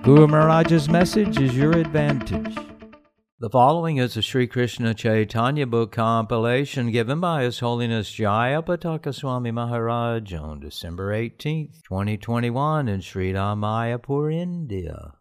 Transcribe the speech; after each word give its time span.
Guru 0.00 0.26
Maharaj's 0.26 0.88
message 0.88 1.38
is 1.38 1.54
your 1.54 1.72
advantage. 1.72 2.56
The 3.40 3.50
following 3.50 3.98
is 3.98 4.16
a 4.16 4.22
Sri 4.22 4.46
Krishna 4.46 4.94
Chaitanya 4.94 5.66
book 5.66 5.92
compilation 5.92 6.90
given 6.90 7.20
by 7.20 7.42
His 7.42 7.60
Holiness 7.60 8.10
Jayapataka 8.10 9.14
Swami 9.14 9.50
Maharaj 9.50 10.32
on 10.32 10.60
December 10.60 11.12
18th, 11.12 11.82
2021 11.82 12.88
in 12.88 13.02
Sri 13.02 13.32
Mayapur, 13.34 14.32
India. 14.32 15.12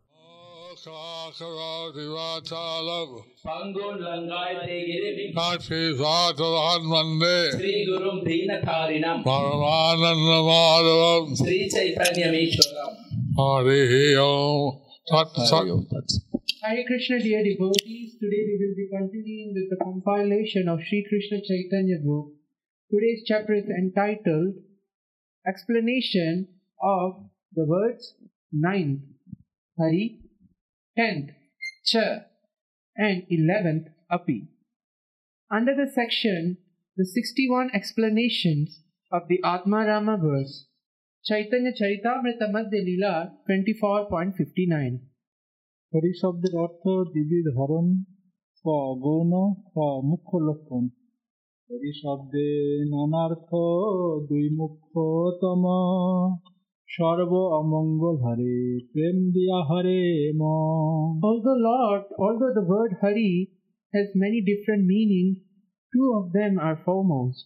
பங்கோன் 3.46 4.02
லங்காய் 4.06 4.58
தேகிரி 4.66 5.26
மந்தே 6.92 7.38
Sri 7.56 7.74
குரும் 7.90 8.22
தீனகாரிணம் 8.28 9.24
பரமானந்த 9.28 10.32
மாதவம் 10.50 11.32
Sri 11.42 11.60
சைத்தன்யமீஸ்வரம் 11.76 12.96
Hare 13.41 14.21
Om. 14.21 14.83
Hare 16.63 16.85
Krishna, 16.87 17.19
dear 17.21 17.43
devotees. 17.43 18.19
Today 18.21 18.43
we 18.49 18.55
will 18.61 18.77
be 18.77 18.89
continuing 18.93 19.55
with 19.55 19.71
the 19.71 19.83
compilation 19.83 20.69
of 20.69 20.81
Sri 20.87 21.07
Krishna 21.09 21.39
Chaitanya 21.49 22.01
book. 22.05 22.33
Today's 22.91 23.23
chapter 23.27 23.55
is 23.55 23.65
entitled 23.65 24.57
Explanation 25.49 26.49
of 26.83 27.31
the 27.55 27.65
words 27.65 28.13
ninth, 28.53 29.01
Hari, 29.79 30.21
tenth, 30.99 31.31
Cha, 31.87 32.27
and 32.95 33.23
eleventh, 33.31 33.89
Api. 34.11 34.49
Under 35.51 35.75
the 35.75 35.91
section, 35.91 36.59
the 36.99 37.07
61 37.07 37.71
explanations 37.73 38.83
of 39.11 39.23
the 39.29 39.41
Atma 39.43 39.87
Rama 39.87 40.19
verse 40.19 40.67
Chaitanya 41.26 41.72
Charitamrita 41.72 42.48
Madhya 42.54 42.82
Lila 42.88 43.14
24.59. 43.50 44.98
Hari 45.94 46.12
শব্দের 46.22 46.54
অর্থ 46.66 46.84
দিদির 47.14 47.46
ধরন 47.58 47.86
ক 48.66 48.68
গৌণ 49.06 49.32
খ 49.70 49.72
মুখ্য 50.10 50.34
লক্ষণ 50.48 50.84
হরি 51.70 51.92
শব্দে 52.02 52.50
নানার্থ 52.92 53.50
দুই 54.30 54.46
মুখ্যতম 54.60 55.64
সর্ব 56.90 57.32
অমঙ্গল 57.60 58.16
হরে 58.26 58.58
প্রেম 58.92 59.18
দিয়া 59.36 59.60
হরে 59.70 60.02
ম 60.40 60.42
Although 61.28 61.60
Lord, 61.70 62.04
although 62.26 62.54
the 62.60 62.68
word 62.74 62.92
Hari 63.02 63.34
has 63.94 64.08
many 64.24 64.40
different 64.52 64.84
meanings, 64.94 65.38
two 65.94 66.08
of 66.20 66.26
them 66.38 66.54
are 66.68 66.78
foremost. 66.86 67.46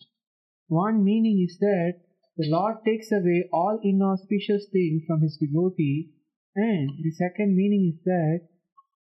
One 0.70 0.98
meaning 1.10 1.38
is 1.48 1.54
that 1.68 1.94
the 2.37 2.49
Lord 2.49 2.77
takes 2.85 3.13
away 3.13 3.49
all 3.53 3.79
inauspicious 3.83 4.67
things 4.73 5.03
from 5.07 5.23
his 5.23 5.39
devotee, 5.41 6.11
and 6.57 6.91
the 7.03 7.13
second 7.13 7.57
meaning 7.57 7.95
is 7.95 8.05
that 8.05 8.49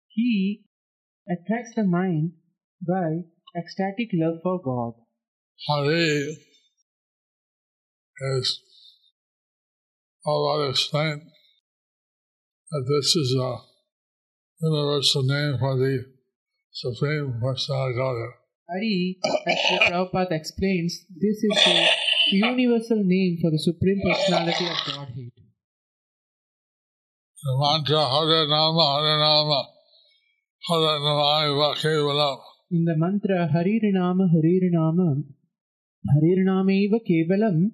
he 0.09 0.65
attracts 1.29 1.75
the 1.75 1.85
mind 1.85 2.33
by 2.87 3.23
ecstatic 3.57 4.11
love 4.13 4.39
for 4.43 4.61
God. 4.63 4.95
Hari 5.67 6.37
is 8.39 8.63
all 10.25 10.63
I 10.63 10.71
explained 10.71 11.23
that 12.71 12.85
this 12.87 13.17
is 13.17 13.35
a 13.41 13.57
universal 14.61 15.23
name 15.23 15.57
for 15.59 15.77
the 15.77 16.05
Supreme 16.71 17.41
Personality 17.41 17.95
of 17.95 17.99
Godhead. 17.99 18.35
Hari, 18.69 19.19
as 19.47 19.59
Prabhupada 19.89 20.33
explains, 20.33 21.05
this 21.17 21.43
is 21.43 21.65
the 21.65 21.89
universal 22.33 23.03
name 23.05 23.39
for 23.41 23.51
the 23.51 23.59
Supreme 23.59 24.01
Personality 24.05 24.67
of 24.67 24.77
Godhead. 24.87 25.33
The 27.41 27.55
In 32.71 32.85
the 32.85 32.97
mantra 32.97 33.49
Harirnama 33.55 34.29
Harirnama 34.35 35.23
Harirnameva 36.13 36.99
Kevalam, 37.09 37.73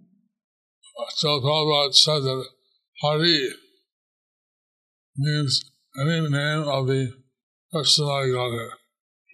So 1.16 1.40
Prabhupada 1.40 1.92
said 1.92 2.22
that 2.22 2.44
Hari 3.02 3.50
means 5.16 5.72
any 6.00 6.20
name 6.28 6.68
of 6.68 6.86
the 6.86 7.12
personality 7.72 8.30
of 8.30 8.34
Godhead. 8.34 8.70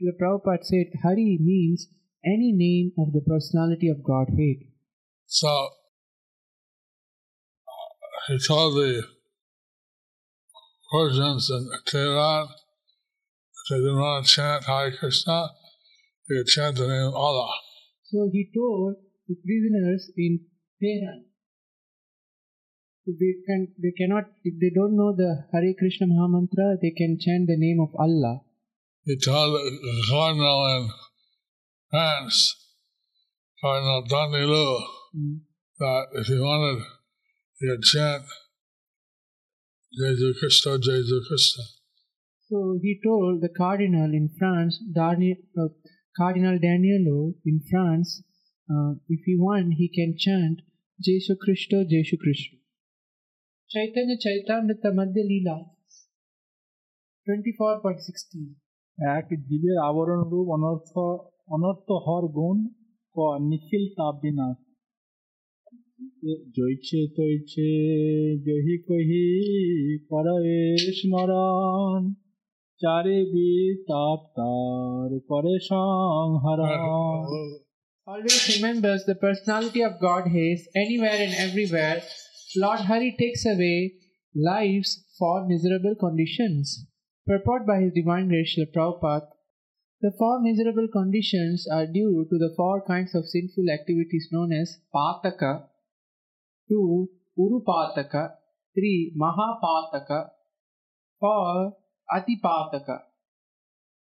Srila 0.01 0.13
Prabhupada 0.21 0.65
said 0.65 0.87
Hari 1.03 1.39
means 1.41 1.89
any 2.25 2.53
name 2.53 2.93
of 2.99 3.13
the 3.13 3.21
personality 3.21 3.89
of 3.89 4.03
Godhead. 4.03 4.70
So 5.33 5.47
uh, 5.47 5.71
he 8.27 8.39
told 8.45 8.75
the 8.75 9.05
Persians 10.91 11.49
in 11.51 11.71
Tehran 11.87 12.49
if 12.49 13.63
they 13.71 13.77
didn't 13.77 14.01
want 14.01 14.27
to 14.27 14.33
chant 14.33 14.65
Hare 14.65 14.91
Krishna, 14.91 15.51
they 16.29 16.35
could 16.35 16.49
chant 16.49 16.77
the 16.79 16.89
name 16.89 17.07
of 17.07 17.15
Allah. 17.15 17.49
So 18.11 18.29
he 18.33 18.51
told 18.53 18.97
the 19.29 19.37
prisoners 19.37 20.11
in 20.17 20.41
Tehran, 20.83 21.27
if 23.07 23.17
they, 23.17 23.35
can, 23.47 23.69
they 23.81 23.93
cannot, 23.97 24.25
if 24.43 24.55
they 24.61 24.75
don't 24.75 24.97
know 24.97 25.15
the 25.17 25.47
Hare 25.53 25.75
Krishna 25.79 26.09
Mahamantra, 26.09 26.81
they 26.83 26.91
can 26.91 27.19
chant 27.21 27.47
the 27.47 27.57
name 27.57 27.79
of 27.81 27.95
Allah. 27.97 28.41
He 29.05 29.17
told 29.17 29.55
the 29.55 30.07
cardinal 30.11 30.67
in 30.77 30.91
France, 31.89 32.57
Cardinal 33.63 34.03
Daniélou, 34.11 35.00
Mm-hmm. 35.17 35.39
that 35.81 36.07
if 36.15 36.29
you 36.29 36.41
wanted 36.41 36.85
you 37.61 37.71
could 37.71 37.83
chant 37.83 38.23
Jesu 39.93 40.33
Christo, 40.39 40.79
Jesu 40.79 41.21
Christo. 41.27 41.63
So 42.49 42.79
he 42.81 43.01
told 43.05 43.43
the 43.43 43.49
cardinal 43.49 44.15
in 44.15 44.31
France, 44.39 44.81
Darni, 44.97 45.37
uh, 45.59 45.69
Cardinal 46.17 46.59
Daniélou 46.59 47.35
in 47.45 47.61
France, 47.69 48.23
uh, 48.71 48.93
if 49.09 49.21
he 49.25 49.37
want, 49.37 49.75
he 49.77 49.89
can 49.89 50.15
chant 50.17 50.61
Jesu 51.05 51.35
Christo, 51.43 51.85
Jesu 51.85 52.17
Christo. 52.17 52.57
Chaitanya 53.71 54.17
Chaitanya 54.17 54.75
Madhya 54.85 55.25
Leela 55.31 55.59
24.16 57.27 58.55
এক 59.17 59.27
জীবের 59.49 59.77
আবরণ 59.89 60.21
রূপ 60.33 60.47
অনর্থ 60.57 60.93
অনর্থ 61.57 61.89
হর 62.07 62.25
গুণ 62.37 62.59
ক 63.17 63.19
নিখিল 63.51 63.85
তাপ 63.97 64.15
বিনাশ 64.23 64.57
জৈছে 66.56 67.02
তৈছে 67.18 67.70
জহি 68.46 68.76
কহি 68.88 69.28
করে 70.10 70.60
স্মরণ 71.00 72.00
চারে 72.82 73.20
বি 73.32 73.52
তাপ 73.90 74.20
তার 74.38 75.10
করে 75.30 75.56
সংহরণ 75.70 77.26
Always 78.08 78.42
remembers 78.56 79.02
the 79.06 79.18
personality 79.28 79.82
of 79.88 79.94
Godhead 80.08 80.60
anywhere 80.84 81.20
and 81.26 81.34
everywhere. 81.46 81.98
Lord 82.64 82.82
Hari 82.90 83.12
takes 83.22 83.44
away 83.54 83.80
lives 84.52 84.90
for 85.18 85.36
miserable 85.48 85.96
conditions. 86.06 86.64
Purport 87.28 87.62
by 87.66 87.78
His 87.84 87.94
Divine 88.00 88.28
Grace 88.32 88.52
Srila 88.54 88.68
Prabhupada. 88.76 89.30
The 90.02 90.14
four 90.20 90.36
miserable 90.40 90.88
conditions 90.88 91.58
are 91.68 91.88
due 91.88 92.28
to 92.30 92.38
the 92.38 92.54
four 92.56 92.76
kinds 92.86 93.16
of 93.16 93.26
sinful 93.26 93.68
activities 93.78 94.28
known 94.32 94.52
as 94.54 94.78
Pataka, 94.94 95.54
two 96.71 97.09
Urupataka, 97.37 98.31
three 98.75 99.13
Mahapataka, 99.21 100.31
four 101.19 101.77
Atipataka. 102.11 103.01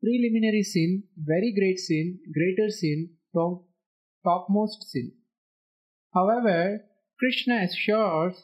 Preliminary 0.00 0.62
sin, 0.62 1.04
very 1.16 1.52
great 1.52 1.78
sin, 1.78 2.18
greater 2.32 2.70
sin, 2.70 3.10
top, 3.34 3.64
topmost 4.24 4.90
sin. 4.90 5.12
However, 6.14 6.80
Krishna 7.18 7.64
assures 7.64 8.34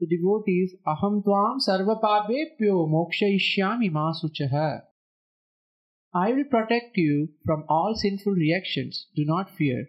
the 0.00 0.06
devotees, 0.06 0.74
Aham 0.86 1.22
tvam 1.22 1.58
sarvapapebhyo 1.66 2.86
mokshayishyami 2.94 3.90
masuchaha. 3.90 4.82
I 6.14 6.32
will 6.32 6.44
protect 6.44 6.96
you 6.96 7.28
from 7.44 7.64
all 7.68 7.94
sinful 7.96 8.32
reactions. 8.32 9.08
Do 9.14 9.24
not 9.24 9.50
fear. 9.50 9.88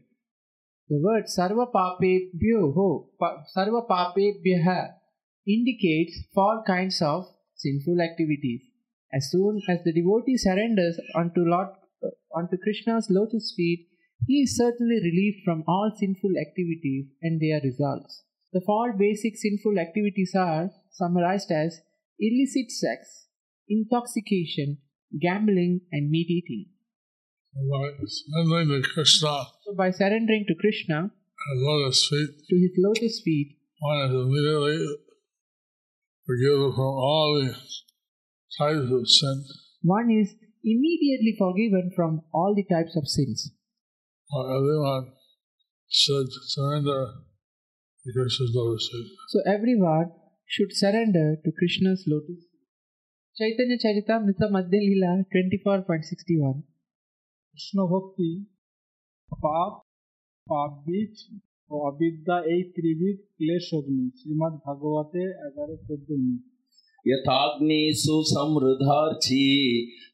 The 0.90 0.98
word 0.98 1.26
sarvapapebhyo 1.26 3.10
pa- 3.20 3.44
sarvapapebhyaha 3.56 4.94
indicates 5.46 6.16
four 6.34 6.64
kinds 6.66 7.00
of 7.04 7.26
sinful 7.56 8.02
activities. 8.02 8.62
As 9.14 9.30
soon 9.30 9.62
as 9.70 9.84
the 9.84 9.94
devotee 9.94 10.38
surrenders 10.38 11.00
unto 11.14 11.42
Lord 11.42 11.70
uh, 12.04 12.10
unto 12.36 12.58
Krishna's 12.58 13.08
lotus 13.12 13.54
feet, 13.56 13.88
he 14.26 14.42
is 14.42 14.58
certainly 14.58 14.96
relieved 14.96 15.44
from 15.46 15.64
all 15.68 15.92
sinful 15.96 16.32
activities 16.42 17.06
and 17.22 17.40
their 17.40 17.62
results. 17.62 18.24
The 18.52 18.62
four 18.66 18.94
basic 18.94 19.38
sinful 19.38 19.78
activities 19.78 20.34
are 20.36 20.72
summarized 20.90 21.52
as 21.52 21.82
illicit 22.20 22.72
sex, 22.72 23.28
intoxication, 23.68 24.80
gambling, 25.22 25.82
and 25.92 26.10
meat 26.10 26.30
eating. 26.30 26.66
By 27.56 27.90
surrendering 28.06 28.84
to 28.84 28.90
Krishna 28.94 29.46
So, 29.66 29.76
by 29.76 29.92
surrendering 29.92 30.46
to 30.48 30.56
Krishna, 30.56 31.12
and 31.12 31.62
lotus 31.62 32.08
feet, 32.08 32.30
to 32.50 32.56
his 32.56 32.72
lotus 32.78 33.22
feet, 33.26 33.58
one 33.82 34.06
is 34.06 34.12
immediately 34.12 34.96
forgiven 36.26 36.72
from 36.76 36.94
all 36.94 37.42
the 37.42 37.54
types 38.58 38.92
of 38.92 39.08
sin. 39.08 39.46
one 39.82 40.12
is 40.12 40.36
immediately 40.64 41.36
forgiven 41.38 41.92
from 41.96 42.22
all 42.34 42.54
the 42.56 42.64
types 42.64 42.96
of 42.96 43.08
sins. 43.08 43.52
Or 44.32 44.56
everyone 44.56 45.14
should 45.90 46.28
surrender 46.48 47.14
to 48.06 48.14
Krishna's 48.14 48.52
lotus 48.54 48.90
feet. 48.92 49.12
So 49.30 49.40
everyone 49.52 50.12
should 50.46 50.72
surrender 50.74 51.38
to 51.44 51.52
Krishna's 51.58 52.04
lotus. 52.06 52.46
Chaitanya 53.38 53.78
Charitamrita 53.78 54.52
Madhya 54.52 54.80
Lila 54.80 55.24
24.61 55.34 56.64
Krishna 57.59 57.79
ভক্তি 57.87 58.31
পাপ 59.33 59.73
পাপ 60.47 60.71
বীজ 60.87 61.15
ও 61.71 61.75
অবিদ্যা 61.91 62.37
এই 62.55 62.63
ত্রিবিধ 62.75 63.17
ক্লেশ 63.37 63.67
অগ্নি 63.79 64.07
শ্রীমৎ 64.19 64.55
ভাগবতে 64.65 65.23
এগারো 65.47 65.75
চোদ্দ 65.87 66.09
উনিশ 66.19 66.45
यथाग्निषु 67.07 68.17
समृद्धार्ची 68.25 69.47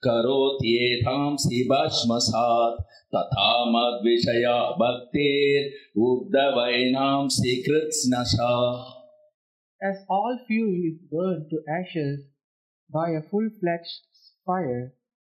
करोत्येथांसि 0.04 1.58
भस्मसात् 1.70 2.80
तथा 3.14 3.50
मद्विषया 3.72 4.54
भक्तेर्उद्धवैनांसि 4.80 5.92
कृत्स्नशा 7.66 8.54
As 9.80 9.98
all 10.08 10.34
fuel 10.46 10.74
is 10.84 10.96
burned 11.10 11.44
to 11.50 11.58
ashes 11.70 12.16
by 12.90 13.06
a 13.10 13.22
full-fledged 13.22 14.02
fire, 14.46 14.84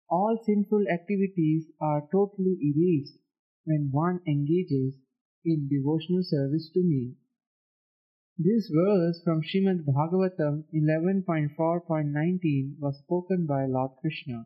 all 0.10 0.38
sinful 0.46 0.86
activities 0.92 1.66
are 1.82 2.02
totally 2.12 2.58
erased 2.62 3.18
when 3.66 3.90
one 3.92 4.20
engages 4.28 4.96
in 5.44 5.68
devotional 5.70 6.24
service 6.24 6.70
to 6.74 6.80
me. 6.82 7.14
This 8.38 8.70
verse 8.70 9.22
from 9.24 9.42
Srimad 9.42 9.86
Bhagavatam 9.86 10.66
11.4.19 10.76 12.76
was 12.80 12.98
spoken 13.00 13.46
by 13.48 13.66
Lord 13.66 13.92
Krishna. 14.02 14.46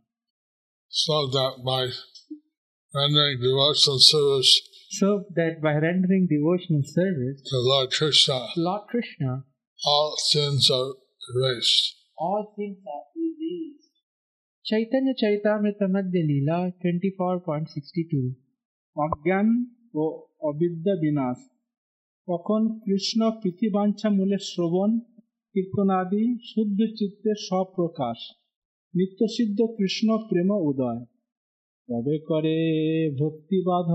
So 0.90 1.28
that 1.28 1.62
by 1.66 1.90
rendering 2.94 3.40
devotional 3.42 4.00
service 4.00 4.62
So 4.92 5.26
that 5.36 5.62
by 5.62 5.74
rendering 5.74 6.28
devotional 6.28 6.82
service 6.84 7.42
to 7.46 7.58
Lord 7.58 7.92
Krishna, 7.92 8.48
Lord 8.58 8.88
Krishna, 8.90 9.46
all 9.86 10.16
sins 10.18 10.70
are 10.72 10.94
erased. 11.36 11.96
all 12.18 12.54
sins 12.58 12.78
are 12.86 13.04
erased. 13.09 13.09
Chaitanya 14.70 15.14
Charitamrita 15.22 15.86
Madhya 15.90 16.24
Leela 16.24 16.72
24.62 16.82 18.32
অজ্ঞান 18.96 19.66
ও 19.94 20.24
অবিদ্যা 20.42 20.96
বিনাশ। 20.96 21.38
তখন 22.28 22.80
কৃষ্ণ 22.86 23.32
পৃথিবাঞ্ছা 23.44 24.10
মূলে 24.10 24.38
শ্রবণ, 24.42 25.00
কীর্তনাদি, 25.54 26.38
শুদ্ধ 26.44 26.80
চিত্তের 26.96 27.36
স্বপ্রকাশ 27.40 28.18
নিত্যসিদ্ধ 28.96 29.62
কৃষ্ণ 29.62 30.18
প্রেম 30.18 30.52
উদয়। 30.52 31.06
তবে 31.90 32.20
করে 32.20 32.58
ভক্তিবাধ 33.20 33.86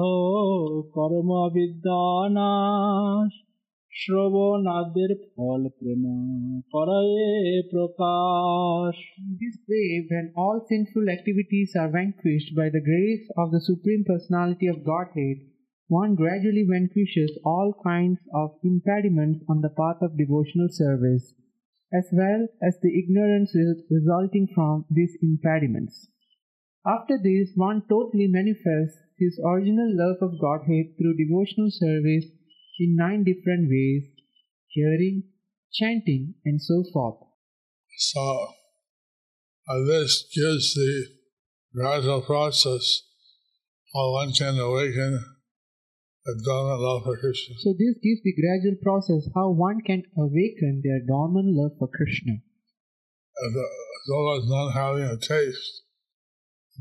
কর্ম 0.92 1.30
অবিদ্যা 1.32 2.28
নাশ। 2.28 3.53
শ্রবণাদের 4.01 5.11
ফল 5.31 5.61
প্রেম 5.77 6.03
করায় 6.73 7.13
প্রকাশ 7.73 8.95
In 9.23 9.31
this 9.41 9.57
way, 9.71 9.89
when 10.11 10.25
all 10.41 10.57
sinful 10.71 11.05
activities 11.17 11.69
are 11.81 11.91
vanquished 11.99 12.51
by 12.59 12.67
the 12.75 12.85
grace 12.89 13.25
of 13.41 13.47
the 13.53 13.63
Supreme 13.69 14.03
Personality 14.11 14.67
of 14.73 14.87
Godhead, 14.91 15.37
one 16.01 16.11
gradually 16.21 16.65
vanquishes 16.73 17.31
all 17.51 17.69
kinds 17.91 18.21
of 18.41 18.49
impediments 18.71 19.39
on 19.51 19.57
the 19.61 19.73
path 19.79 19.99
of 20.05 20.19
devotional 20.23 20.69
service, 20.83 21.25
as 21.99 22.07
well 22.19 22.41
as 22.67 22.75
the 22.75 22.93
ignorance 23.01 23.51
re- 23.59 23.83
resulting 23.97 24.45
from 24.55 24.73
these 24.97 25.15
impediments. 25.29 25.95
After 26.95 27.15
this, 27.27 27.47
one 27.67 27.79
totally 27.93 28.29
manifests 28.39 28.99
his 29.21 29.33
original 29.51 29.89
love 30.03 30.19
of 30.27 30.41
Godhead 30.45 30.87
through 30.95 31.21
devotional 31.23 31.71
service 31.85 32.27
in 32.78 32.96
nine 32.96 33.24
different 33.24 33.68
ways 33.68 34.04
hearing, 34.68 35.22
chanting, 35.72 36.34
and 36.44 36.60
so 36.60 36.84
forth. 36.92 37.18
So 37.96 38.48
this 39.86 40.24
gives 40.34 40.74
the 40.74 41.06
gradual 41.74 42.22
process 42.22 43.02
how 43.94 44.12
one 44.12 44.32
can 44.32 44.58
awaken 44.58 45.24
a 46.26 46.32
dormant 46.42 46.80
love 46.80 47.04
for 47.04 47.16
Krishna. 47.18 47.54
So 47.60 47.72
this 47.78 47.94
gives 48.02 48.22
the 48.24 48.34
gradual 48.34 48.76
process 48.82 49.28
how 49.34 49.50
one 49.50 49.80
can 49.86 50.02
awaken 50.18 50.82
their 50.82 51.00
dormant 51.06 51.54
love 51.54 51.72
for 51.78 51.88
Krishna. 51.88 52.32
As 53.46 54.08
long 54.08 54.38
as 54.38 54.48
not 54.48 54.72
having 54.72 55.04
a 55.04 55.16
taste, 55.16 55.82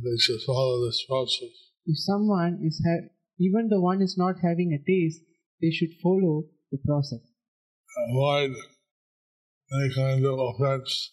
they 0.02 0.18
should 0.18 0.42
follow 0.46 0.86
this 0.86 1.06
process. 1.08 1.54
If 1.86 1.98
someone 2.00 2.62
is 2.64 2.82
ha- 2.86 3.10
even 3.40 3.70
though 3.70 3.82
one 3.82 4.02
is 4.02 4.16
not 4.18 4.36
having 4.42 4.74
a 4.74 4.82
taste, 4.82 5.22
they 5.63 5.71
should 5.71 5.95
follow 6.03 6.45
the 6.71 6.79
process. 6.87 7.25
Avoid 8.11 8.53
any 9.77 9.91
kind 9.95 10.25
of 10.27 10.39
offense 10.39 11.13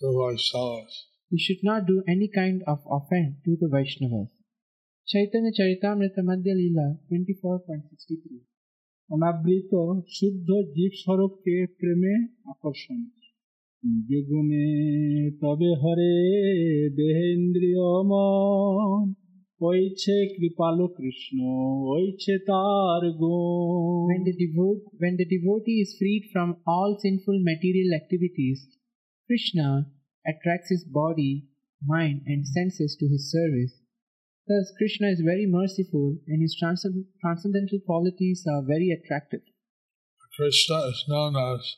to 0.00 0.06
Vaishnavas. 0.06 0.92
You 1.30 1.38
should 1.38 1.62
not 1.62 1.86
do 1.86 2.02
any 2.08 2.28
kind 2.34 2.62
of 2.66 2.78
offense 2.90 3.36
to 3.44 3.56
the 3.60 3.68
Vaishnavas. 3.68 4.30
Chaitanya 5.06 5.52
Charitamrita 5.58 6.20
Madhya 6.20 6.54
Leela 6.58 6.86
24.63 7.10 8.48
অনাবৃত 9.10 9.72
শুদ্ধ 10.16 10.48
জীব 10.74 10.92
স্বরূপকে 11.02 11.54
প্রেমে 11.78 12.14
আকর্ষণ 12.52 13.00
বেগুনে 14.08 14.68
তবে 15.42 15.70
হরে 15.82 16.14
দেহেন্দ্রিয় 16.98 17.88
মন 18.10 19.04
when 24.09 24.23
the 24.27 24.35
devotee 24.43 24.83
when 24.99 25.15
the 25.21 25.29
devotee 25.35 25.79
is 25.85 25.95
freed 25.99 26.29
from 26.33 26.57
all 26.67 26.97
sinful 26.99 27.39
material 27.51 27.89
activities 28.01 28.59
krishna 29.27 29.69
attracts 30.27 30.69
his 30.69 30.83
body 30.83 31.31
mind 31.85 32.21
and 32.25 32.47
senses 32.47 32.95
to 32.99 33.07
his 33.07 33.31
service. 33.31 33.79
Thus 34.47 34.71
krishna 34.77 35.07
is 35.07 35.21
very 35.23 35.45
merciful 35.47 36.17
and 36.27 36.41
his 36.41 36.55
transcend- 36.59 37.05
transcendental 37.21 37.79
qualities 37.85 38.45
are 38.49 38.63
very 38.65 38.91
attractive. 38.91 39.41
Krishna 40.35 40.79
is 40.87 41.05
known 41.07 41.35
as 41.35 41.77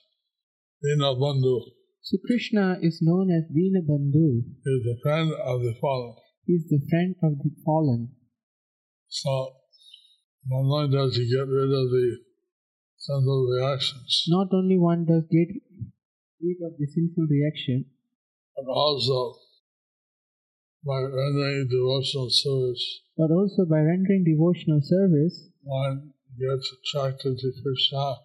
dinabandhu 0.83 1.57
so 2.01 2.17
krishna 2.25 2.77
is 2.81 3.01
known 3.01 3.31
as 3.37 3.43
dinabandhu 3.57 4.27
he 4.63 4.71
is 4.77 4.83
the 4.89 4.97
friend 5.03 5.31
of 5.51 5.61
the 5.63 5.73
fallen 5.81 6.15
is 6.47 6.69
the 6.69 6.79
friend 6.89 7.15
of 7.23 7.39
the 7.39 7.49
fallen. 7.65 8.09
So 9.07 9.49
not 10.47 10.61
only 10.61 10.95
does 10.95 11.17
he 11.17 11.25
get 11.25 11.47
rid 11.47 11.71
of 11.73 11.89
the 11.89 12.17
sensual 12.97 13.47
reactions, 13.49 14.25
Not 14.27 14.53
only 14.53 14.77
one 14.77 15.05
does 15.05 15.23
get 15.31 15.49
rid 16.41 16.57
of 16.61 16.77
the 16.77 16.85
sinful 16.85 17.25
reaction, 17.25 17.85
but 18.55 18.69
also 18.71 19.39
by 20.85 21.01
rendering 21.01 21.67
devotional 21.67 22.29
service, 22.29 23.01
but 23.17 23.31
also 23.31 23.65
by 23.65 23.79
rendering 23.79 24.23
devotional 24.23 24.81
service, 24.83 25.49
one 25.63 26.13
gets 26.37 26.71
attracted 26.77 27.39
to 27.39 27.51
Krishna 27.63 28.21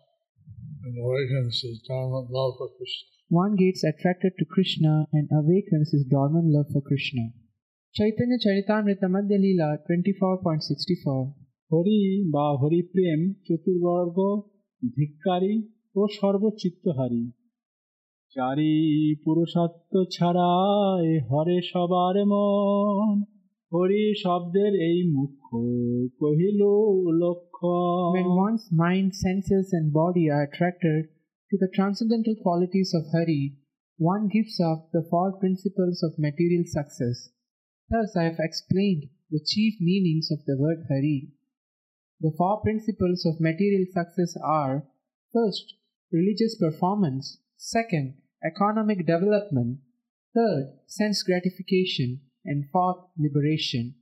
and 0.85 0.93
awakens 0.99 1.63
his 1.63 1.81
dormant 1.89 2.31
love 2.31 2.55
for 2.59 2.69
Krishna. 2.69 3.09
one 3.31 3.57
gets 3.57 3.83
attracted 3.83 4.33
to 4.39 4.45
Krishna 4.45 5.07
and 5.13 5.29
awakens 5.33 5.93
his 5.93 6.05
dormant 6.05 6.53
love 6.53 6.67
for 6.71 6.83
Krishna. 6.83 7.33
Chaitanya 7.95 8.39
Charitamrita 8.39 9.09
Madhya 9.11 9.37
Leela 9.37 9.69
24.64 9.85 11.27
Hari 11.71 12.01
বা 12.35 12.47
হরিপ্রেম 12.61 13.21
চতুর্বর্গ 13.47 14.19
ধিক্কারী 14.83 15.55
ও 15.97 16.01
সর্বচিত্তহারী 16.19 17.25
চারি 18.37 18.75
পুরুষত্ব 19.25 19.93
ছাড়ায় 20.15 21.11
হরে 21.31 21.59
সবার 21.71 22.17
মন 22.33 23.17
হরি 23.73 24.05
শব্দের 24.25 24.73
এই 24.89 24.99
মুখ্য 25.17 25.51
কহিল 26.21 26.61
লক্ষ্য 27.23 27.73
When 28.17 28.31
one's 28.47 28.67
mind, 28.85 29.11
senses, 29.27 29.67
and 29.77 29.87
body 30.03 30.25
are 30.35 30.45
attracted 30.49 31.03
to 31.51 31.55
the 31.63 31.71
transcendental 31.77 32.37
qualities 32.45 32.91
of 32.99 33.03
Hari, 33.15 33.43
one 33.99 34.25
gives 34.35 34.57
up 34.71 34.81
the 34.95 35.05
four 35.11 35.29
principles 35.43 35.99
of 36.07 36.11
material 36.27 36.65
success. 36.79 37.19
Thus, 37.91 38.15
I 38.17 38.23
have 38.25 38.39
explained 38.39 39.09
the 39.31 39.45
chief 39.45 39.75
meanings 39.81 40.31
of 40.31 40.45
the 40.47 40.57
word 40.57 40.87
Hari. 40.89 41.33
The 42.21 42.33
four 42.39 42.61
principles 42.61 43.27
of 43.27 43.41
material 43.41 43.85
success 43.93 44.37
are 44.45 44.85
first, 45.33 45.75
religious 46.13 46.57
performance, 46.57 47.39
second, 47.57 48.15
economic 48.45 49.07
development, 49.07 49.81
third, 50.35 50.79
sense 50.87 51.25
gratification, 51.25 52.21
and 52.45 52.71
fourth, 52.71 52.99
liberation, 53.19 53.97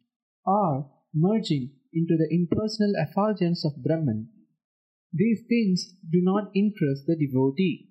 or 0.45 0.91
merging 1.15 1.71
into 1.93 2.17
the 2.17 2.29
impersonal 2.31 2.93
effulgence 2.97 3.65
of 3.65 3.83
Brahman. 3.83 4.29
These 5.13 5.43
things 5.49 5.95
do 6.11 6.21
not 6.23 6.51
interest 6.55 7.05
the 7.07 7.17
devotee. 7.17 7.89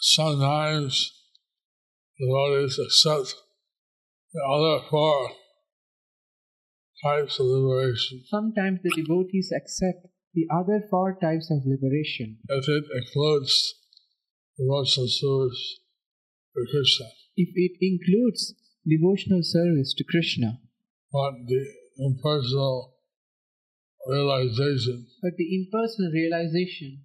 Sometimes 0.00 1.12
devotees 2.18 2.78
accept 2.78 3.34
the 4.34 4.42
other 4.42 4.84
four 4.88 5.30
types 7.04 7.38
of 7.40 7.46
liberation 7.46 8.22
Sometimes 8.28 8.80
the 8.82 8.92
devotees 8.96 9.50
accept 9.54 10.06
the 10.34 10.46
other 10.50 10.82
four 10.90 11.18
types 11.20 11.50
of 11.50 11.66
liberation 11.66 12.38
if 12.48 12.68
it 12.68 12.84
includes 13.00 13.74
devotional 14.58 15.08
service 15.08 15.78
to 16.54 16.60
Krishna. 16.70 17.06
if 17.36 17.48
it 17.54 17.72
includes 17.80 18.54
devotional 18.86 19.42
service 19.42 19.94
to 19.96 20.04
Krishna. 20.04 20.58
But 21.12 21.34
the 21.46 21.62
impersonal 21.98 22.94
realization 24.08 25.06
But 25.22 25.36
the 25.36 25.48
impersonal 25.54 26.10
realization 26.12 27.04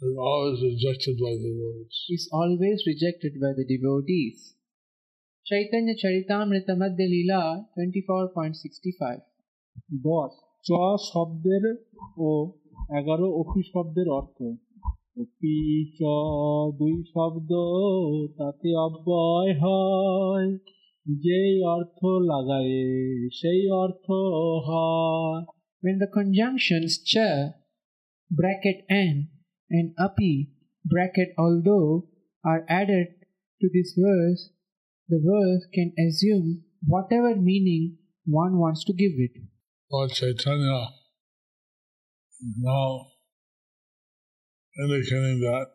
is 0.00 0.16
always 0.18 0.62
rejected 0.62 1.18
by 1.18 1.34
the 1.36 1.50
devotees. 1.50 2.06
is 2.08 2.28
always 2.32 2.82
rejected 2.86 3.40
by 3.40 3.52
the 3.56 3.66
devotees. 3.66 4.54
Chaitanya 5.50 5.94
Charitamrita 6.00 6.74
Madhya 6.80 7.06
Leela 7.12 7.42
24.65 7.76 9.18
দশ 10.06 10.32
চ 10.64 10.68
শব্দের 11.10 11.64
ও 12.18 12.30
এগারো 12.98 13.28
অপি 13.40 13.62
শব্দের 13.72 14.08
অর্থ 14.18 14.38
অপি 15.22 15.56
চ 15.98 16.00
দুই 16.80 16.96
শব্দ 17.14 17.50
তাতে 18.38 18.68
অব্যয় 18.86 19.52
হয় 19.62 20.48
যেই 21.06 21.54
অর্থ 21.76 22.00
লাগায় 22.30 22.76
সেই 23.38 23.62
অর্থ 23.82 24.06
হয় 24.68 25.42
When 25.82 25.96
the 26.02 26.10
conjunctions 26.18 26.92
cha, 27.10 27.28
bracket 28.30 28.78
n, 29.08 29.14
and 29.70 29.86
api, 30.06 30.34
bracket 30.84 31.30
although, 31.44 31.90
are 32.44 32.62
added 32.80 33.08
to 33.60 33.66
this 33.74 33.90
verse, 33.98 34.42
the 35.10 35.20
verse 35.20 35.66
can 35.74 35.92
assume 36.06 36.62
whatever 36.86 37.34
meaning 37.36 37.98
one 38.24 38.56
wants 38.58 38.84
to 38.84 38.92
give 38.92 39.12
it. 39.18 39.32
Lord 39.90 40.10
Chaitanya 40.12 40.86
now 42.58 43.06
indicating 44.78 45.40
that 45.40 45.66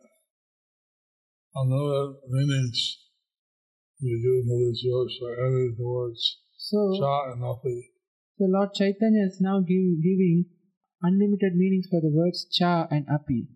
another 1.53 2.13
meanings 2.29 2.97
we 4.01 4.15
do 4.23 4.33
to 4.47 4.55
this 4.65 4.83
verse 4.87 5.15
are 5.27 5.35
added 5.45 5.75
the 5.77 5.87
words 5.87 6.37
So, 6.57 6.97
cha 6.99 7.31
and 7.33 7.43
api. 7.43 7.91
so 8.37 8.45
Lord 8.45 8.69
Chaitanya 8.73 9.25
is 9.27 9.37
now 9.41 9.59
give, 9.59 10.01
giving 10.01 10.45
unlimited 11.01 11.55
meanings 11.55 11.87
for 11.89 12.01
the 12.01 12.09
words 12.11 12.47
cha 12.51 12.87
and 12.89 13.05
api. 13.09 13.47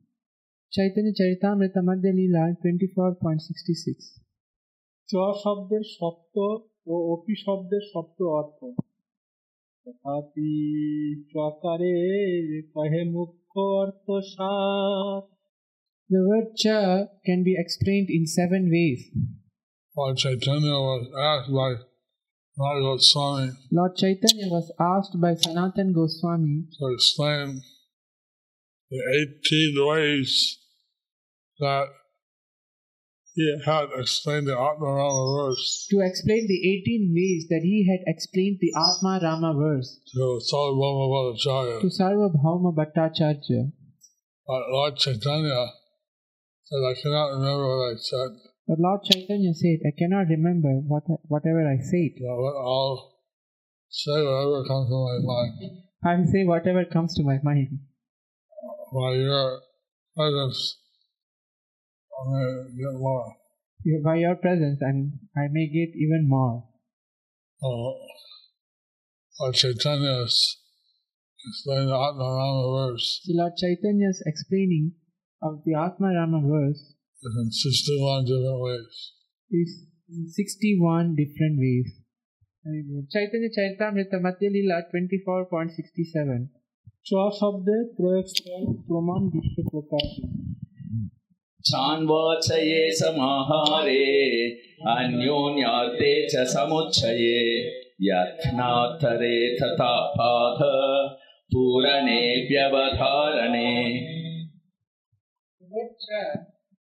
Chaitanya 0.72 1.12
Charitamrita 1.18 1.82
Madhya 1.82 2.14
Leela 2.14 2.54
24.66 2.64 4.20
চ 5.09 5.13
শব্দের 5.43 5.85
সপ্ত 5.97 6.37
ও 6.87 6.95
অপি 7.15 7.35
শব্দের 7.45 7.85
সপ্ত 7.93 8.19
অর্থ 8.39 8.59
তথাপি 9.87 10.53
চকারে 11.33 11.99
কহে 12.73 13.03
মুখ্য 13.15 13.55
অর্থ 13.81 14.07
সাত 14.35 15.25
The 16.11 16.23
word 16.29 16.49
cha 16.63 16.81
can 17.27 17.41
be 17.49 17.55
explained 17.57 18.09
in 18.17 18.23
seven 18.39 18.63
ways. 18.75 19.01
Lord 19.97 20.17
Chaitanya 20.19 20.77
was 20.91 21.05
asked 21.31 21.51
by 21.51 21.71
Nagar 22.57 22.99
Swami 23.01 23.49
Lord 23.73 23.95
Chaitanya 23.97 24.49
was 24.49 24.69
asked 24.79 25.15
by 25.21 25.35
Sanatan 25.35 25.89
Goswami 25.93 26.57
to 26.75 26.83
explain 26.95 27.63
the 28.91 29.01
18 29.43 29.87
ways 29.89 30.59
that 31.61 31.87
he 33.40 33.48
had 33.66 33.88
explained 33.96 34.48
the 34.48 34.58
Atmarama 34.68 35.24
verse 35.48 35.88
to 35.90 35.98
explain 36.04 36.44
the 36.48 36.60
18 36.84 37.14
ways 37.16 37.48
that 37.50 37.62
he 37.64 37.88
had 37.90 38.02
explained 38.06 38.58
the 38.60 38.72
Atma 38.76 39.20
Rama 39.24 39.54
verse 39.56 40.00
to 40.14 40.40
Sarvabhauma 40.52 41.06
Bhattacharya. 41.16 41.80
to 41.80 41.88
Sarvabhauma 41.88 42.76
Bhattacharya. 42.76 43.72
But 44.46 44.62
Lord 44.76 44.98
Chaitanya 44.98 45.68
said, 46.68 46.82
I 46.84 46.96
cannot 47.02 47.28
remember 47.40 47.64
what 47.78 47.94
I 47.94 47.96
said, 47.96 48.32
But 48.68 48.80
Lord 48.80 49.02
Chaitanya 49.04 49.54
said, 49.54 49.80
I 49.88 49.94
cannot 49.98 50.28
remember 50.28 50.74
what, 50.92 51.04
whatever 51.32 51.64
I 51.66 51.78
said. 51.80 52.20
but 52.20 52.56
I'll 52.60 53.14
say 53.88 54.20
whatever 54.22 54.64
comes 54.68 54.90
to 54.90 54.98
my 55.00 55.18
mind. 55.24 55.54
I 56.04 56.16
will 56.18 56.28
say 56.28 56.44
whatever 56.44 56.84
comes 56.86 57.16
to 57.16 57.24
my 57.24 57.40
mind. 57.42 57.80
By 58.92 59.14
your 59.16 59.62
presence, 60.18 60.79
honor 62.20 62.68
your 62.76 62.94
Lord. 62.94 63.34
By 64.04 64.16
your 64.16 64.36
presence, 64.36 64.82
I'm, 64.84 65.20
I 65.38 65.48
may 65.52 65.68
get 65.68 65.96
even 65.96 66.28
more. 66.28 66.68
Oh, 67.64 67.96
Lord 69.40 69.56
Chaitanya's 69.56 70.58
explaining 71.48 71.88
the 71.88 71.96
Atmarama 71.96 72.92
verse. 72.92 73.22
So 73.24 73.34
Lord 73.36 73.54
Chaitanya's 73.58 74.22
explaining 74.26 74.94
of 75.42 75.62
the 75.66 75.74
Atmarama 75.74 76.42
verse. 76.44 76.94
In 77.24 77.52
61 77.52 78.26
different 78.26 78.60
ways. 78.62 79.12
Is 79.52 79.86
61 80.36 81.16
different 81.16 81.60
ways. 81.60 82.00
Chaitanya 83.12 83.50
Charitamrita 83.50 84.20
Madhya 84.20 84.52
Lila 84.52 84.84
24.67 84.94 86.50
Chwa 87.08 87.32
Shabde 87.32 87.96
Prayakshya 87.96 88.86
Praman 88.88 89.32
Vishwa 89.32 89.64
Prakashya 89.72 90.28
छान्वाचये 91.69 92.81
समाहारे 93.01 94.03
अन्योन्यार्थे 94.95 96.13
च 96.33 96.45
समुच्चये 96.55 97.39
यत्नार्थरे 98.09 99.37
तथा 99.61 99.95
पाठ 100.19 100.63
पूरणे 101.55 102.21
व्यवधारणे 102.51 103.71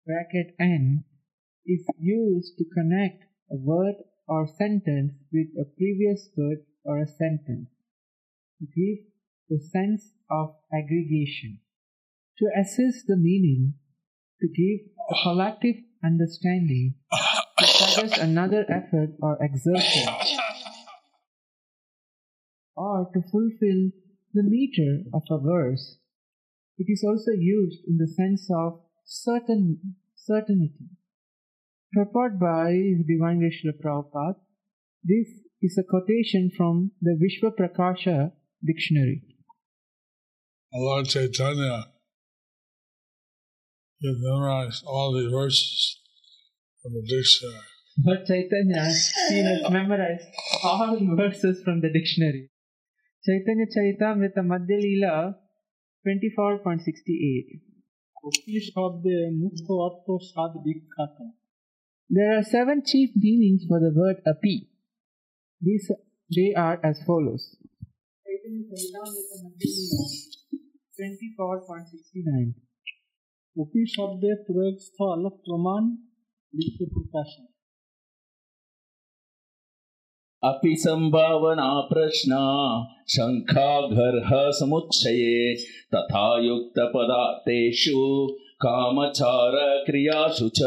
bracket 0.07 0.49
n 0.61 1.05
is 1.75 1.85
used 1.99 2.59
to 2.59 2.65
connect 2.75 3.23
a 3.51 3.57
word 3.57 3.97
or 4.27 4.47
sentence 4.47 5.15
with 5.33 5.49
a 5.63 5.65
previous 5.79 6.29
word 6.37 6.59
or 6.85 6.99
a 7.01 7.07
sentence 7.07 7.71
to 8.59 8.67
give 8.77 8.99
the 9.49 9.61
sense 9.61 10.13
of 10.31 10.57
aggregation. 10.73 11.61
To 12.39 12.47
assess 12.61 13.05
the 13.07 13.17
meaning, 13.17 13.75
to 14.42 14.48
give 14.48 14.88
a 15.10 15.16
collective 15.24 15.76
understanding, 16.04 16.96
to 17.58 17.68
suggest 17.68 18.18
another 18.18 18.66
effort 18.70 19.16
or 19.22 19.38
exertion, 19.42 20.14
or 22.76 23.10
to 23.14 23.22
fulfill 23.32 23.92
the 24.34 24.44
meter 24.44 25.04
of 25.14 25.24
a 25.30 25.40
verse. 25.40 25.98
It 26.78 26.88
is 26.88 27.04
also 27.06 27.32
used 27.32 27.80
in 27.88 27.98
the 27.98 28.08
sense 28.08 28.50
of 28.56 28.82
certain 29.06 29.96
certainty. 30.16 30.74
Purport 31.92 32.40
by 32.40 32.72
Divine 33.08 33.42
Srila 33.42 33.74
Prabhupada. 33.84 34.36
This 35.04 35.28
is 35.62 35.78
a 35.78 35.84
quotation 35.84 36.52
from 36.56 36.92
the 37.02 37.18
Vishwa 37.20 37.52
Prakasha 37.52 38.32
dictionary. 38.64 39.24
Lord 40.74 41.08
Chaitanya, 41.08 41.88
you 44.00 44.16
memorize 44.20 44.82
memorized 44.82 44.84
all 44.88 45.14
the 45.14 45.30
verses 45.30 46.00
from 46.82 46.94
the 46.94 47.02
dictionary. 47.02 47.66
But 47.98 48.26
Chaitanya, 48.26 48.86
he 49.30 49.44
has 49.44 49.70
memorized 49.70 50.28
all 50.64 50.98
verses 51.18 51.62
from 51.64 51.82
the 51.82 51.92
dictionary. 51.92 52.50
Chaitanya 53.26 53.66
Charitamrita 53.68 54.40
Madhya 54.40 54.80
Leela 54.80 55.36
24.68 56.08 57.62
there 62.10 62.38
are 62.38 62.44
seven 62.44 62.84
chief 62.86 63.12
meanings 63.16 63.64
for 63.68 63.80
the 63.80 63.92
word 63.96 64.18
api. 64.28 64.70
These 65.62 65.92
they 66.36 66.54
are 66.56 66.80
as 66.84 67.02
follows. 67.06 67.56
24.69 71.00 72.54
उपशब्दे 73.60 74.36
प्रयोगस्थल 74.36 75.30
प्रमाण 75.30 75.98
लिखित 76.56 76.90
प्रकाशन। 76.90 77.46
अपि 80.44 80.76
सम्भावना 80.76 81.82
प्रश्ना 81.82 82.44
शङ्खागर्ह 83.08 84.30
समुच्चये 84.34 85.56
तथा 85.96 86.46
युक्तपदार्थेषु 86.46 88.28
कामचारक्रियासु 88.66 90.50
च। 90.50 90.60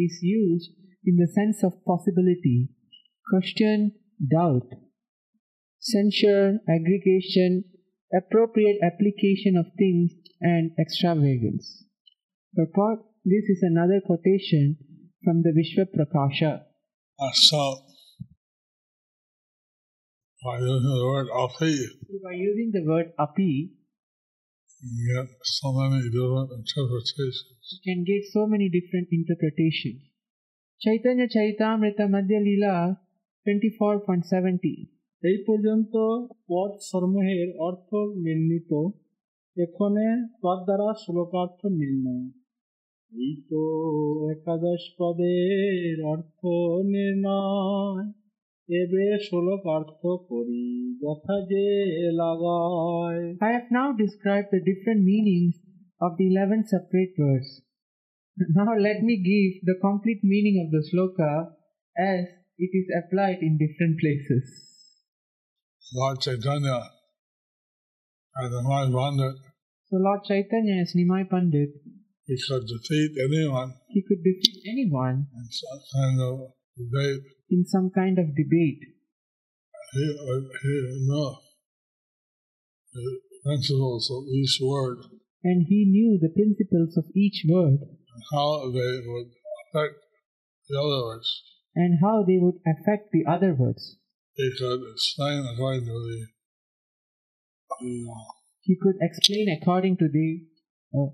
Is 0.00 0.20
used 0.24 0.70
in 1.08 1.16
the 1.16 1.26
sense 1.26 1.60
of 1.64 1.72
possibility, 1.90 2.68
question, 3.32 3.90
doubt, 4.34 4.68
censure, 5.82 6.58
aggregation, 6.70 7.62
appropriate 8.16 8.78
application 8.82 9.56
of 9.56 9.66
things, 9.78 10.12
and 10.40 10.72
extravagance. 10.78 11.84
Purport 12.54 13.00
This 13.24 13.46
is 13.48 13.62
another 13.62 14.00
quotation 14.04 14.76
from 15.22 15.42
the 15.42 15.54
Vishwa 15.54 15.86
Prakasha. 15.86 16.62
Uh, 17.18 17.30
so, 17.32 17.86
by 20.44 20.58
using 20.58 20.90
the 20.90 21.04
word 21.06 21.28
api, 21.30 21.76
So 22.10 22.18
by 22.24 22.34
using 22.34 22.70
the 22.74 22.82
word 22.84 23.12
api, 23.16 23.70
you 24.82 25.14
get 25.14 25.30
so 25.44 25.72
many 25.72 26.10
different 26.10 26.50
interpretations. 26.50 27.62
you 27.70 27.80
can 27.86 28.02
get 28.02 28.26
so 28.32 28.46
many 28.46 28.68
different 28.68 29.06
interpretations. 29.12 30.02
Chaitanya 30.82 31.28
Charitamrita 31.30 32.10
Madhya 32.10 32.42
Lila 32.42 32.98
24.70 33.46 34.91
এই 35.22 35.38
পর্যন্ত 35.46 35.94
পদ 36.48 36.70
সমূহের 36.90 37.48
অর্থ 37.68 37.90
নির্ণিত। 38.24 38.70
এখানে 39.56 40.04
পদ 40.42 40.58
দ্বারা 40.66 40.88
শ্লোকার্থ 41.02 41.60
নির্ণয়। 41.80 42.26
এই 43.12 43.34
তো 43.50 43.62
একাদশ 44.34 44.82
পদের 44.98 45.96
অর্থ 46.14 46.40
নির্ণয়। 46.94 48.06
এবে 48.68 49.04
শ্লোক 49.26 49.62
অর্থ 49.76 50.00
করি, 50.30 50.66
যথা 51.02 51.36
যে 51.50 51.66
লাগায়। 52.22 53.22
I 53.44 53.50
have 53.54 53.66
now 53.76 53.88
described 54.02 54.44
the 54.52 54.60
different 54.68 55.02
meanings 55.10 55.54
of 56.00 56.10
the 56.18 56.24
eleven 56.32 56.60
separate 56.72 57.12
words 57.20 57.50
now 58.38 58.72
let 58.86 59.00
me 59.08 59.14
give 59.30 59.48
the 59.68 59.76
complete 59.86 60.20
meaning 60.32 60.52
of 60.62 60.68
the 60.76 60.82
shloka 60.90 61.32
as 61.96 62.22
it 62.64 62.72
is 62.80 62.86
applied 62.94 63.38
in 63.48 63.52
different 63.62 63.94
places 64.00 64.48
Lord 65.94 66.20
Chaitanya 66.20 66.90
and 68.36 68.52
Nimai 68.52 68.84
Pandit, 68.92 69.36
So 69.88 69.96
Lord 69.96 70.20
Chaitanya 70.24 70.80
as 70.82 70.94
Nimai 70.96 71.28
Pandit, 71.28 71.70
he 72.26 72.36
could 72.48 72.64
defeat 72.66 73.12
anyone 73.20 73.74
he 73.88 74.02
could 74.06 74.22
defeat 74.24 74.62
anyone 74.72 75.26
in 75.36 75.46
some 75.50 75.80
kind 75.94 76.20
of 76.20 76.34
debate. 76.78 77.22
in 77.50 77.64
some 77.66 77.90
kind 77.94 78.18
of 78.18 78.26
debate. 78.34 78.80
He, 79.92 80.04
uh, 80.08 80.40
he 80.62 80.74
knew 81.04 81.36
the 82.94 83.20
principles 83.44 84.10
of 84.10 84.22
each 84.32 84.58
word 84.62 84.98
And 85.44 85.66
he 85.68 85.84
knew 85.84 86.18
the 86.22 86.30
principles 86.32 86.96
of 86.96 87.04
each 87.14 87.44
word 87.48 87.80
and 87.82 88.22
how 88.32 88.70
they 88.70 88.92
would 89.04 89.30
affect 89.66 89.96
the 90.70 90.78
other 90.78 91.02
words. 91.04 91.28
and 91.74 91.98
how 92.00 92.24
they 92.26 92.38
would 92.38 92.60
affect 92.72 93.10
the 93.12 93.24
other 93.28 93.52
words. 93.54 93.96
He 94.34 94.50
could 94.58 94.80
explain 94.92 95.44
according 95.52 95.84
to 95.84 95.92
the, 95.92 96.26
the 97.80 98.06
uh, 98.10 98.32
He 98.62 98.76
could 98.80 98.96
explain 99.00 99.48
according 99.60 99.96
to 99.98 100.08
the 100.08 100.46
uh, 100.94 101.10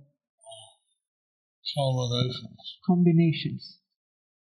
combinations. 1.75 2.79
combinations. 2.87 3.79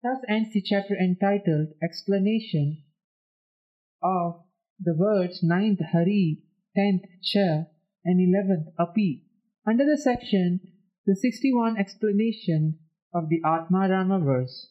Thus 0.02 0.18
ends 0.28 0.52
the 0.52 0.62
chapter 0.62 0.94
entitled 0.94 1.68
Explanation 1.82 2.84
of 4.02 4.44
the 4.78 4.94
words 4.96 5.40
ninth 5.42 5.80
Hari, 5.92 6.42
10th 6.76 7.04
Cha, 7.22 7.64
and 8.04 8.20
11th 8.20 8.72
Api. 8.78 9.22
Under 9.66 9.84
the 9.84 9.98
section, 9.98 10.60
the 11.06 11.16
61 11.16 11.76
explanation 11.78 12.78
of 13.14 13.28
the 13.28 13.40
Atma 13.44 13.88
Rama 13.88 14.20
verse. 14.20 14.70